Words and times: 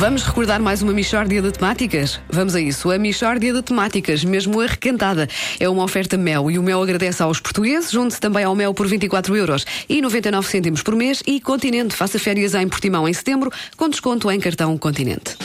Vamos 0.00 0.22
recordar 0.22 0.62
mais 0.62 0.80
uma 0.80 0.94
Michórdia 0.94 1.42
de 1.42 1.52
temáticas? 1.52 2.18
Vamos 2.30 2.54
a 2.54 2.60
isso. 2.60 2.90
A 2.90 2.96
Michórdia 2.96 3.52
de 3.52 3.60
temáticas, 3.60 4.24
mesmo 4.24 4.58
arrequentada, 4.58 5.28
é 5.60 5.68
uma 5.68 5.84
oferta 5.84 6.16
Mel 6.16 6.50
e 6.50 6.58
o 6.58 6.62
Mel 6.62 6.82
agradece 6.82 7.22
aos 7.22 7.38
portugueses. 7.38 7.90
Junte-se 7.90 8.18
também 8.18 8.42
ao 8.42 8.56
Mel 8.56 8.72
por 8.72 8.86
24 8.86 9.36
euros 9.36 9.66
e 9.86 10.00
99 10.00 10.48
cêntimos 10.48 10.82
por 10.82 10.96
mês 10.96 11.22
e 11.26 11.38
Continente. 11.38 11.94
Faça 11.94 12.18
férias 12.18 12.54
em 12.54 12.66
Portimão 12.66 13.06
em 13.06 13.12
setembro 13.12 13.52
com 13.76 13.90
desconto 13.90 14.30
em 14.30 14.40
cartão 14.40 14.78
Continente. 14.78 15.36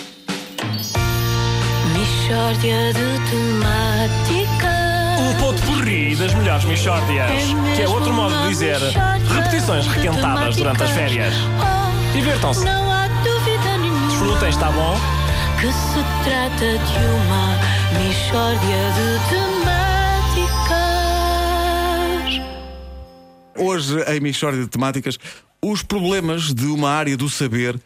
Michórdia 1.91 2.93
de 2.93 3.29
temáticas. 3.29 4.69
O 5.19 5.35
ponto 5.37 5.61
porri 5.63 6.15
das 6.15 6.33
melhores 6.33 6.63
Michórdias. 6.63 7.29
Que 7.75 7.81
é 7.81 7.89
outro 7.89 8.13
modo 8.13 8.33
de 8.43 8.47
dizer 8.47 8.77
repetições 9.35 9.85
requentadas 9.85 10.55
durante 10.55 10.81
as 10.81 10.91
férias. 10.91 11.33
Divirtam-se. 12.13 12.94
Desfrutem, 14.25 14.49
está 14.49 14.71
bom? 14.71 14.95
que 15.61 15.67
se 15.71 16.03
trata 16.23 16.79
de 16.79 16.97
uma 17.13 17.59
Michórdia 17.99 18.91
de 18.95 19.19
temáticas. 19.29 20.81
Hoje, 23.55 24.01
em 24.15 24.19
Michórdia 24.19 24.63
de 24.63 24.67
Temáticas, 24.67 25.19
os 25.61 25.83
problemas 25.83 26.51
de 26.55 26.65
uma 26.65 26.89
área 26.89 27.15
do 27.15 27.29
saber 27.29 27.79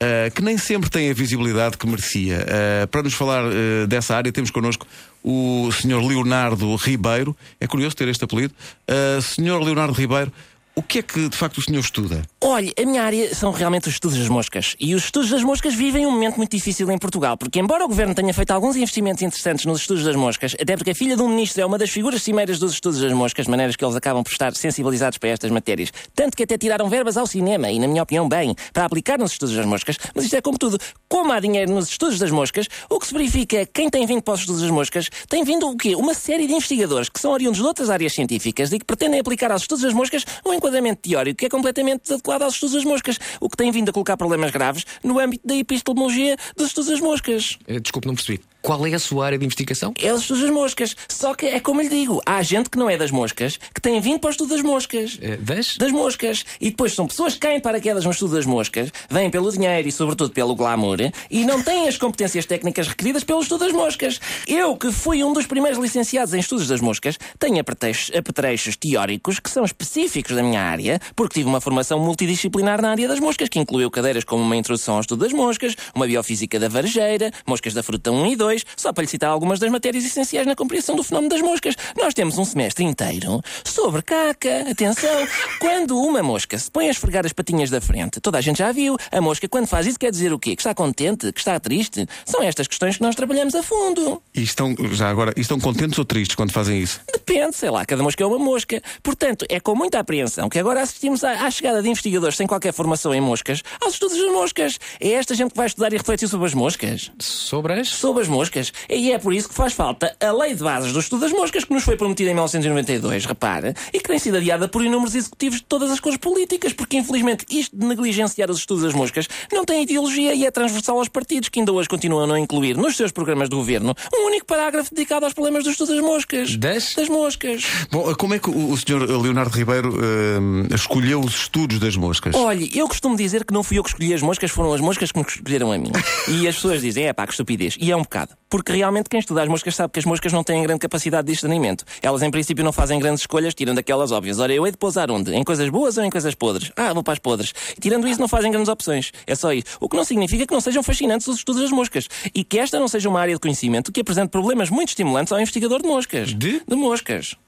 ah, 0.00 0.30
que 0.34 0.42
nem 0.42 0.58
sempre 0.58 0.90
tem 0.90 1.10
a 1.10 1.14
visibilidade 1.14 1.78
que 1.78 1.86
merecia. 1.86 2.44
Ah, 2.48 2.88
para 2.88 3.04
nos 3.04 3.14
falar 3.14 3.44
ah, 3.44 3.86
dessa 3.86 4.16
área, 4.16 4.32
temos 4.32 4.50
connosco 4.50 4.88
o 5.22 5.70
Sr. 5.70 6.04
Leonardo 6.04 6.74
Ribeiro. 6.74 7.36
É 7.60 7.68
curioso 7.68 7.94
ter 7.94 8.08
este 8.08 8.24
apelido. 8.24 8.52
Uh, 8.90 9.22
Sr. 9.22 9.62
Leonardo 9.62 9.92
Ribeiro, 9.92 10.32
o 10.74 10.82
que 10.82 10.98
é 10.98 11.02
que 11.02 11.28
de 11.28 11.36
facto 11.36 11.58
o 11.58 11.62
senhor 11.62 11.78
estuda? 11.78 12.24
Olha, 12.46 12.70
a 12.78 12.84
minha 12.84 13.02
área 13.02 13.34
são 13.34 13.50
realmente 13.50 13.88
os 13.88 13.94
estudos 13.94 14.18
das 14.18 14.28
moscas. 14.28 14.76
E 14.78 14.94
os 14.94 15.06
estudos 15.06 15.30
das 15.30 15.42
moscas 15.42 15.74
vivem 15.74 16.06
um 16.06 16.10
momento 16.10 16.36
muito 16.36 16.50
difícil 16.50 16.90
em 16.90 16.98
Portugal, 16.98 17.38
porque 17.38 17.58
embora 17.58 17.82
o 17.82 17.88
governo 17.88 18.14
tenha 18.14 18.34
feito 18.34 18.50
alguns 18.50 18.76
investimentos 18.76 19.22
interessantes 19.22 19.64
nos 19.64 19.80
estudos 19.80 20.04
das 20.04 20.14
moscas, 20.14 20.54
até 20.60 20.76
porque 20.76 20.90
a 20.90 20.94
filha 20.94 21.16
de 21.16 21.22
um 21.22 21.28
ministro 21.30 21.62
é 21.62 21.64
uma 21.64 21.78
das 21.78 21.88
figuras 21.88 22.22
cimeiras 22.22 22.58
dos 22.58 22.74
estudos 22.74 23.00
das 23.00 23.14
moscas, 23.14 23.46
maneiras 23.46 23.76
que 23.76 23.82
eles 23.82 23.96
acabam 23.96 24.22
por 24.22 24.30
estar 24.30 24.54
sensibilizados 24.54 25.16
para 25.16 25.30
estas 25.30 25.50
matérias. 25.50 25.90
Tanto 26.14 26.36
que 26.36 26.42
até 26.42 26.58
tiraram 26.58 26.86
verbas 26.86 27.16
ao 27.16 27.26
cinema, 27.26 27.70
e 27.70 27.78
na 27.78 27.88
minha 27.88 28.02
opinião, 28.02 28.28
bem, 28.28 28.54
para 28.74 28.84
aplicar 28.84 29.18
nos 29.18 29.32
estudos 29.32 29.56
das 29.56 29.64
moscas. 29.64 29.96
Mas 30.14 30.24
isto 30.24 30.36
é 30.36 30.42
como 30.42 30.58
tudo. 30.58 30.78
Como 31.08 31.32
há 31.32 31.40
dinheiro 31.40 31.72
nos 31.72 31.88
estudos 31.88 32.18
das 32.18 32.30
moscas, 32.30 32.66
o 32.90 32.98
que 33.00 33.06
se 33.06 33.14
verifica 33.14 33.56
é 33.56 33.64
que 33.64 33.72
quem 33.72 33.88
tem 33.88 34.04
vindo 34.04 34.20
para 34.20 34.34
os 34.34 34.40
estudos 34.40 34.60
das 34.60 34.70
moscas 34.70 35.08
tem 35.30 35.44
vindo 35.44 35.66
o 35.66 35.74
quê? 35.78 35.96
Uma 35.96 36.12
série 36.12 36.46
de 36.46 36.52
investigadores 36.52 37.08
que 37.08 37.18
são 37.18 37.32
oriundos 37.32 37.58
de 37.58 37.66
outras 37.66 37.88
áreas 37.88 38.12
científicas 38.12 38.70
e 38.70 38.78
que 38.78 38.84
pretendem 38.84 39.18
aplicar 39.18 39.50
aos 39.50 39.62
estudos 39.62 39.82
das 39.82 39.94
moscas 39.94 40.26
um 40.44 40.52
enquadramento 40.52 41.00
teórico 41.08 41.38
que 41.38 41.46
é 41.46 41.48
completamente 41.48 42.02
desadequado 42.34 42.44
aos 42.44 42.54
estudos 42.54 42.74
das 42.74 42.84
moscas, 42.84 43.18
o 43.40 43.48
que 43.48 43.56
tem 43.56 43.70
vindo 43.70 43.88
a 43.88 43.92
colocar 43.92 44.16
problemas 44.16 44.50
graves 44.50 44.84
no 45.02 45.18
âmbito 45.18 45.46
da 45.46 45.54
epistemologia 45.54 46.36
dos 46.56 46.68
estudos 46.68 46.90
das 46.90 47.00
moscas. 47.00 47.58
Eh, 47.66 47.80
Desculpe, 47.80 48.06
não 48.06 48.14
percebi. 48.14 48.40
Qual 48.60 48.86
é 48.86 48.94
a 48.94 48.98
sua 48.98 49.26
área 49.26 49.38
de 49.38 49.44
investigação? 49.44 49.92
É 50.00 50.10
os 50.12 50.22
estudos 50.22 50.42
das 50.42 50.50
moscas. 50.50 50.96
Só 51.06 51.34
que 51.34 51.44
é 51.46 51.60
como 51.60 51.82
lhe 51.82 51.88
digo, 51.90 52.22
há 52.24 52.40
gente 52.42 52.70
que 52.70 52.78
não 52.78 52.88
é 52.88 52.96
das 52.96 53.10
moscas 53.10 53.58
que 53.74 53.80
tem 53.80 54.00
vindo 54.00 54.18
para 54.18 54.28
o 54.28 54.30
estudo 54.30 54.54
das 54.54 54.62
moscas. 54.62 55.18
Eh, 55.20 55.36
Das? 55.36 55.76
Das 55.76 55.92
moscas. 55.92 56.44
E 56.60 56.70
depois 56.70 56.94
são 56.94 57.06
pessoas 57.06 57.34
que 57.34 57.40
caem 57.40 57.60
para 57.60 57.78
quedas 57.78 58.04
no 58.06 58.10
estudo 58.10 58.34
das 58.34 58.46
moscas, 58.46 58.90
vêm 59.10 59.30
pelo 59.30 59.52
dinheiro 59.52 59.86
e, 59.86 59.92
sobretudo, 59.92 60.30
pelo 60.30 60.54
glamour, 60.54 60.96
e 61.30 61.44
não 61.44 61.62
têm 61.62 61.88
as 61.88 61.98
competências 61.98 62.46
técnicas 62.46 62.88
requeridas 62.88 63.22
pelo 63.22 63.42
estudo 63.42 63.64
das 63.64 63.72
moscas. 63.72 64.18
Eu, 64.48 64.74
que 64.76 64.90
fui 64.90 65.22
um 65.22 65.32
dos 65.34 65.46
primeiros 65.46 65.78
licenciados 65.78 66.32
em 66.32 66.38
estudos 66.40 66.66
das 66.66 66.80
moscas, 66.80 67.18
tenho 67.38 67.60
apetrechos, 67.60 68.16
apetrechos 68.16 68.76
teóricos 68.76 69.38
que 69.40 69.50
são 69.50 69.64
específicos 69.64 70.34
da 70.34 70.42
minha 70.42 70.62
área, 70.62 70.98
porque 71.14 71.34
tive 71.34 71.48
uma 71.50 71.60
formação 71.60 71.98
multidisciplinar 72.24 72.80
na 72.80 72.90
área 72.90 73.06
das 73.06 73.20
moscas, 73.20 73.48
que 73.48 73.58
incluiu 73.58 73.90
cadeiras 73.90 74.24
como 74.24 74.42
uma 74.42 74.56
introdução 74.56 74.94
ao 74.94 75.00
estudo 75.02 75.24
das 75.24 75.32
moscas, 75.32 75.76
uma 75.94 76.06
biofísica 76.06 76.58
da 76.58 76.68
varejeira, 76.68 77.30
moscas 77.46 77.74
da 77.74 77.82
fruta 77.82 78.10
1 78.10 78.26
e 78.26 78.36
2, 78.36 78.64
só 78.76 78.92
para 78.92 79.02
lhe 79.02 79.08
citar 79.08 79.30
algumas 79.30 79.58
das 79.58 79.70
matérias 79.70 80.04
essenciais 80.04 80.46
na 80.46 80.56
compreensão 80.56 80.96
do 80.96 81.04
fenómeno 81.04 81.30
das 81.30 81.42
moscas. 81.42 81.74
Nós 81.96 82.14
temos 82.14 82.38
um 82.38 82.44
semestre 82.44 82.84
inteiro 82.84 83.40
sobre 83.62 84.02
caca. 84.02 84.70
Atenção! 84.70 85.26
Quando 85.60 85.98
uma 85.98 86.22
mosca 86.22 86.58
se 86.58 86.70
põe 86.70 86.88
a 86.88 86.90
esfregar 86.90 87.26
as 87.26 87.32
patinhas 87.32 87.70
da 87.70 87.80
frente, 87.80 88.20
toda 88.20 88.38
a 88.38 88.40
gente 88.40 88.58
já 88.58 88.72
viu. 88.72 88.96
A 89.12 89.20
mosca, 89.20 89.46
quando 89.48 89.66
faz 89.66 89.86
isso, 89.86 89.98
quer 89.98 90.10
dizer 90.10 90.32
o 90.32 90.38
quê? 90.38 90.56
Que 90.56 90.62
está 90.62 90.74
contente? 90.74 91.30
Que 91.30 91.40
está 91.40 91.60
triste? 91.60 92.06
São 92.24 92.42
estas 92.42 92.66
questões 92.66 92.96
que 92.96 93.02
nós 93.02 93.14
trabalhamos 93.14 93.54
a 93.54 93.62
fundo. 93.62 94.22
E 94.34 94.42
estão, 94.42 94.74
já 94.92 95.10
agora, 95.10 95.34
estão 95.36 95.60
contentes 95.60 95.98
ou 95.98 96.04
tristes 96.04 96.34
quando 96.34 96.52
fazem 96.52 96.80
isso? 96.80 97.00
Depende, 97.26 97.56
sei 97.56 97.70
lá, 97.70 97.86
cada 97.86 98.02
mosca 98.02 98.22
é 98.22 98.26
uma 98.26 98.38
mosca. 98.38 98.82
Portanto, 99.02 99.46
é 99.48 99.58
com 99.58 99.74
muita 99.74 99.98
apreensão 99.98 100.48
que 100.50 100.58
agora 100.58 100.82
assistimos 100.82 101.24
à, 101.24 101.46
à 101.46 101.50
chegada 101.50 101.80
de 101.82 101.88
investigadores 101.88 102.36
sem 102.36 102.46
qualquer 102.46 102.72
formação 102.72 103.14
em 103.14 103.20
moscas 103.20 103.62
aos 103.80 103.94
estudos 103.94 104.18
das 104.18 104.30
moscas. 104.30 104.78
É 105.00 105.12
esta 105.12 105.34
gente 105.34 105.52
que 105.52 105.56
vai 105.56 105.66
estudar 105.66 105.90
e 105.94 105.96
refletir 105.96 106.28
sobre 106.28 106.46
as 106.46 106.54
moscas. 106.54 107.10
Sobre 107.18 107.80
as? 107.80 107.88
Sobre 107.88 108.22
as 108.22 108.28
moscas. 108.28 108.72
E 108.90 109.10
é 109.10 109.18
por 109.18 109.32
isso 109.32 109.48
que 109.48 109.54
faz 109.54 109.72
falta 109.72 110.14
a 110.20 110.32
lei 110.32 110.54
de 110.54 110.62
bases 110.62 110.92
do 110.92 111.00
estudo 111.00 111.20
das 111.20 111.32
moscas 111.32 111.64
que 111.64 111.72
nos 111.72 111.82
foi 111.82 111.96
prometida 111.96 112.30
em 112.30 112.34
1992, 112.34 113.24
repara, 113.24 113.74
e 113.90 114.00
que 114.00 114.08
tem 114.08 114.18
sido 114.18 114.36
adiada 114.36 114.68
por 114.68 114.84
inúmeros 114.84 115.14
executivos 115.14 115.60
de 115.60 115.64
todas 115.64 115.90
as 115.90 116.00
cores 116.00 116.18
políticas, 116.18 116.74
porque 116.74 116.98
infelizmente 116.98 117.46
isto 117.48 117.74
de 117.74 117.86
negligenciar 117.86 118.50
os 118.50 118.58
estudos 118.58 118.84
das 118.84 118.92
moscas 118.92 119.26
não 119.50 119.64
tem 119.64 119.82
ideologia 119.82 120.34
e 120.34 120.44
é 120.44 120.50
transversal 120.50 120.98
aos 120.98 121.08
partidos 121.08 121.48
que 121.48 121.60
ainda 121.60 121.72
hoje 121.72 121.88
continuam 121.88 122.24
a 122.24 122.26
não 122.26 122.36
incluir 122.36 122.76
nos 122.76 122.96
seus 122.96 123.12
programas 123.12 123.48
de 123.48 123.56
governo 123.56 123.94
um 124.12 124.26
único 124.26 124.44
parágrafo 124.44 124.94
dedicado 124.94 125.24
aos 125.24 125.32
problemas 125.32 125.64
dos 125.64 125.72
estudos 125.72 125.94
das 125.94 126.04
moscas. 126.04 126.56
Das? 126.56 126.94
Das 126.94 127.08
moscas. 127.14 127.64
Bom, 127.90 128.12
como 128.14 128.34
é 128.34 128.38
que 128.38 128.50
o, 128.50 128.70
o 128.72 128.76
senhor 128.76 129.08
Leonardo 129.08 129.56
Ribeiro 129.56 129.94
eh, 129.96 130.74
escolheu 130.74 131.20
os 131.20 131.34
estudos 131.34 131.78
das 131.78 131.96
moscas? 131.96 132.34
Olha, 132.34 132.68
eu 132.76 132.88
costumo 132.88 133.16
dizer 133.16 133.44
que 133.44 133.54
não 133.54 133.62
fui 133.62 133.78
eu 133.78 133.82
que 133.84 133.90
escolhi 133.90 134.12
as 134.12 134.20
moscas, 134.20 134.50
foram 134.50 134.72
as 134.72 134.80
moscas 134.80 135.12
que 135.12 135.18
me 135.18 135.24
escolheram 135.26 135.72
a 135.72 135.78
mim. 135.78 135.92
E 136.26 136.48
as 136.48 136.54
pessoas 136.54 136.80
dizem, 136.80 137.06
é 137.06 137.12
pá, 137.12 137.26
que 137.26 137.32
estupidez. 137.32 137.76
E 137.78 137.92
é 137.92 137.96
um 137.96 138.02
bocado. 138.02 138.32
Porque 138.48 138.72
realmente 138.72 139.10
quem 139.10 139.20
estuda 139.20 139.42
as 139.42 139.48
moscas 139.48 139.74
sabe 139.74 139.92
que 139.92 139.98
as 139.98 140.04
moscas 140.04 140.32
não 140.32 140.42
têm 140.42 140.62
grande 140.62 140.80
capacidade 140.80 141.26
de 141.26 141.32
discernimento. 141.32 141.84
Elas, 142.00 142.22
em 142.22 142.30
princípio, 142.30 142.64
não 142.64 142.72
fazem 142.72 142.98
grandes 142.98 143.22
escolhas, 143.22 143.54
tirando 143.54 143.78
aquelas 143.78 144.10
óbvias. 144.10 144.38
Ora, 144.38 144.54
eu 144.54 144.64
hei 144.64 144.72
de 144.72 144.78
pousar 144.78 145.10
onde? 145.10 145.34
Em 145.34 145.44
coisas 145.44 145.68
boas 145.68 145.98
ou 145.98 146.04
em 146.04 146.10
coisas 146.10 146.34
podres? 146.34 146.72
Ah, 146.76 146.92
vou 146.92 147.02
para 147.02 147.12
as 147.12 147.18
podres. 147.18 147.52
E 147.76 147.80
tirando 147.80 148.08
isso, 148.08 148.20
não 148.20 148.28
fazem 148.28 148.50
grandes 148.50 148.68
opções. 148.68 149.12
É 149.26 149.34
só 149.34 149.52
isso. 149.52 149.66
O 149.80 149.88
que 149.88 149.96
não 149.96 150.04
significa 150.04 150.46
que 150.46 150.52
não 150.54 150.60
sejam 150.60 150.82
fascinantes 150.82 151.26
os 151.28 151.36
estudos 151.36 151.62
das 151.62 151.70
moscas. 151.70 152.08
E 152.34 152.42
que 152.42 152.58
esta 152.58 152.78
não 152.78 152.88
seja 152.88 153.08
uma 153.08 153.20
área 153.20 153.34
de 153.34 153.40
conhecimento 153.40 153.92
que 153.92 154.00
apresente 154.00 154.28
problemas 154.28 154.70
muito 154.70 154.88
estimulantes 154.88 155.32
ao 155.32 155.40
investigador 155.40 155.82
de 155.82 155.88
moscas. 155.88 156.34
De? 156.34 156.62
De 156.66 156.74
moscas. 156.76 157.03
máscaras. 157.04 157.43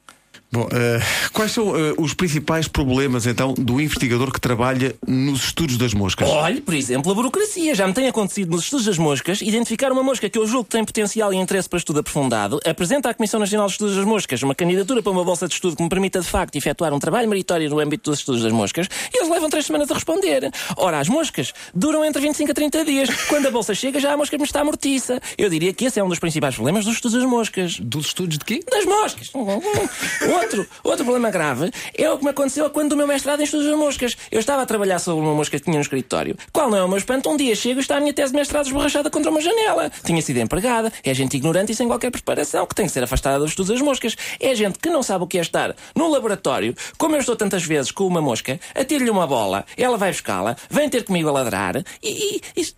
Bom, 0.56 0.68
eh, 0.72 1.00
quais 1.34 1.52
são 1.52 1.76
eh, 1.76 1.92
os 1.98 2.14
principais 2.14 2.66
problemas 2.66 3.26
então 3.26 3.52
do 3.52 3.78
investigador 3.78 4.32
que 4.32 4.40
trabalha 4.40 4.94
nos 5.06 5.44
estudos 5.44 5.76
das 5.76 5.92
moscas? 5.92 6.26
Olhe, 6.26 6.62
por 6.62 6.72
exemplo, 6.72 7.12
a 7.12 7.14
burocracia. 7.14 7.74
Já 7.74 7.86
me 7.86 7.92
tem 7.92 8.08
acontecido 8.08 8.52
nos 8.52 8.64
estudos 8.64 8.86
das 8.86 8.96
moscas 8.96 9.42
identificar 9.42 9.92
uma 9.92 10.02
mosca 10.02 10.30
que 10.30 10.38
eu 10.38 10.46
julgo 10.46 10.64
que 10.64 10.70
tem 10.70 10.82
potencial 10.82 11.30
e 11.34 11.36
interesse 11.36 11.68
para 11.68 11.76
estudo 11.76 12.00
aprofundado, 12.00 12.58
apresenta 12.64 13.10
à 13.10 13.14
Comissão 13.14 13.38
Nacional 13.38 13.66
de 13.66 13.72
Estudos 13.72 13.96
das 13.96 14.06
Moscas 14.06 14.42
uma 14.42 14.54
candidatura 14.54 15.02
para 15.02 15.12
uma 15.12 15.22
bolsa 15.22 15.46
de 15.46 15.52
estudo 15.52 15.76
que 15.76 15.82
me 15.82 15.90
permita 15.90 16.20
de 16.20 16.26
facto 16.26 16.56
efetuar 16.56 16.94
um 16.94 16.98
trabalho 16.98 17.28
meritório 17.28 17.68
no 17.68 17.78
âmbito 17.78 18.10
dos 18.10 18.20
estudos 18.20 18.42
das 18.42 18.52
moscas 18.52 18.88
e 19.12 19.18
eles 19.18 19.28
levam 19.28 19.50
três 19.50 19.66
semanas 19.66 19.90
a 19.90 19.94
responder. 19.94 20.50
Ora, 20.78 21.00
as 21.00 21.08
moscas 21.10 21.52
duram 21.74 22.02
entre 22.02 22.22
25 22.22 22.50
a 22.50 22.54
30 22.54 22.84
dias. 22.86 23.10
Quando 23.28 23.46
a 23.46 23.50
bolsa 23.50 23.74
chega, 23.74 24.00
já 24.00 24.14
a 24.14 24.16
mosca 24.16 24.38
me 24.38 24.44
está 24.44 24.64
mortiça. 24.64 25.20
Eu 25.36 25.50
diria 25.50 25.74
que 25.74 25.84
esse 25.84 26.00
é 26.00 26.04
um 26.04 26.08
dos 26.08 26.18
principais 26.18 26.54
problemas 26.54 26.86
dos 26.86 26.94
estudos 26.94 27.20
das 27.20 27.28
moscas. 27.28 27.78
Dos 27.78 28.06
estudos 28.06 28.38
de 28.38 28.44
quê? 28.46 28.60
Das 28.70 28.86
moscas. 28.86 29.30
Outro, 30.46 30.66
outro 30.84 31.04
problema 31.04 31.28
grave 31.28 31.72
é 31.92 32.08
o 32.08 32.16
que 32.16 32.24
me 32.24 32.30
aconteceu 32.30 32.70
quando 32.70 32.90
do 32.90 32.96
meu 32.96 33.06
mestrado 33.06 33.40
em 33.40 33.42
estudos 33.42 33.66
das 33.66 33.76
moscas. 33.76 34.16
Eu 34.30 34.38
estava 34.38 34.62
a 34.62 34.66
trabalhar 34.66 35.00
sobre 35.00 35.24
uma 35.24 35.34
mosca 35.34 35.58
que 35.58 35.64
tinha 35.64 35.74
no 35.74 35.82
escritório. 35.82 36.36
Qual 36.52 36.70
não 36.70 36.78
é 36.78 36.84
o 36.84 36.88
meu 36.88 36.98
espanto? 36.98 37.28
Um 37.28 37.36
dia 37.36 37.54
chego 37.56 37.80
e 37.80 37.82
está 37.82 37.96
a 37.96 38.00
minha 38.00 38.12
tese 38.12 38.30
de 38.30 38.38
mestrado 38.38 38.66
esborrachada 38.66 39.10
contra 39.10 39.28
uma 39.28 39.40
janela. 39.40 39.90
Tinha 40.04 40.22
sido 40.22 40.36
empregada. 40.38 40.92
É 41.02 41.12
gente 41.12 41.36
ignorante 41.36 41.72
e 41.72 41.74
sem 41.74 41.88
qualquer 41.88 42.12
preparação 42.12 42.64
que 42.64 42.76
tem 42.76 42.86
que 42.86 42.92
ser 42.92 43.02
afastada 43.02 43.40
dos 43.40 43.50
estudos 43.50 43.72
das 43.72 43.80
moscas. 43.80 44.14
É 44.38 44.54
gente 44.54 44.78
que 44.78 44.88
não 44.88 45.02
sabe 45.02 45.24
o 45.24 45.26
que 45.26 45.36
é 45.36 45.40
estar 45.40 45.74
no 45.96 46.08
laboratório, 46.08 46.76
como 46.96 47.16
eu 47.16 47.20
estou 47.20 47.34
tantas 47.34 47.64
vezes 47.64 47.90
com 47.90 48.06
uma 48.06 48.20
mosca, 48.20 48.60
atiro-lhe 48.72 49.10
uma 49.10 49.26
bola, 49.26 49.64
ela 49.76 49.96
vai 49.96 50.12
buscá-la, 50.12 50.56
vem 50.70 50.88
ter 50.88 51.02
comigo 51.02 51.28
a 51.28 51.32
ladrar 51.32 51.76
e. 51.76 51.82
e 52.02 52.40
isso... 52.60 52.74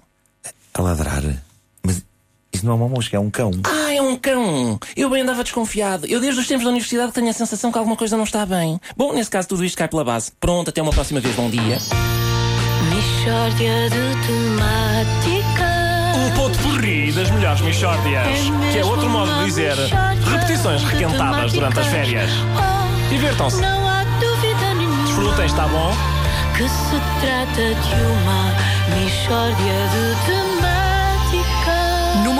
A 0.73 0.81
ladrar? 0.81 1.23
Isso 2.59 2.67
não 2.67 2.73
é 2.73 2.77
uma 2.77 2.89
mosca, 2.89 3.17
é 3.17 3.21
um 3.21 3.31
cão. 3.31 3.53
Ah, 3.63 3.95
é 3.95 4.03
um 4.03 4.17
cão! 4.17 4.81
Eu 4.97 5.09
bem 5.09 5.23
andava 5.23 5.45
desconfiado. 5.45 6.07
Eu, 6.09 6.21
desde 6.21 6.41
os 6.41 6.47
tempos 6.49 6.65
da 6.65 6.71
universidade, 6.71 7.13
tenho 7.13 7.31
a 7.31 7.33
sensação 7.33 7.71
que 7.71 7.79
alguma 7.79 7.95
coisa 7.95 8.17
não 8.17 8.25
está 8.25 8.45
bem. 8.45 8.81
Bom, 8.97 9.13
nesse 9.13 9.31
caso, 9.31 9.47
tudo 9.47 9.65
isto 9.65 9.79
cai 9.79 9.87
pela 9.87 10.03
base. 10.03 10.33
Pronto, 10.41 10.69
até 10.69 10.83
uma 10.83 10.91
próxima 10.91 11.21
vez. 11.21 11.37
Bom 11.37 11.49
dia. 11.49 11.79
Michórdia 12.91 13.89
de 13.91 14.27
temáticas. 14.27 15.69
O 16.27 16.35
ponto 16.35 16.59
porri 16.59 17.13
das 17.13 17.31
melhores 17.31 17.61
Michórdias. 17.61 18.27
Que 18.73 18.79
é 18.79 18.85
outro 18.85 19.09
modo 19.09 19.33
de 19.39 19.45
dizer 19.45 19.77
repetições 19.77 20.83
requentadas 20.83 21.53
durante 21.53 21.79
as 21.79 21.87
férias. 21.87 22.31
Oh, 22.57 23.61
Não 23.61 23.87
há 23.87 24.03
dúvida 24.19 24.75
nenhuma 24.75 25.05
Desfrutem, 25.05 25.47
está 25.47 25.69
bom? 25.69 25.95
que 26.57 26.69
se 26.69 27.01
trata 27.21 27.55
de 27.55 28.03
uma 28.03 28.53
Michórdia 28.97 29.75
de 29.93 30.27
temáticas. 30.27 30.48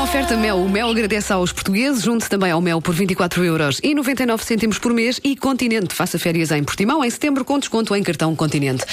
Oferta 0.09 0.39
Mel, 0.39 0.57
o 0.57 0.71
Mel 0.71 0.89
agradece 0.89 1.31
aos 1.35 1.53
portugueses. 1.53 2.03
Junte 2.03 2.31
também 2.31 2.51
ao 2.51 2.63
Mel 2.63 2.81
por 2.81 2.95
24 2.95 3.45
euros 3.45 3.79
e 3.83 3.95
99 3.95 4.43
cêntimos 4.43 4.79
por 4.79 4.95
mês 4.95 5.21
e 5.23 5.37
Continente. 5.37 5.95
Faça 5.95 6.19
férias 6.19 6.51
em 6.51 6.65
Portimão 6.65 7.05
em 7.05 7.11
setembro 7.11 7.45
com 7.45 7.59
desconto 7.59 7.95
em 7.95 8.03
cartão 8.03 8.35
Continente. 8.35 8.87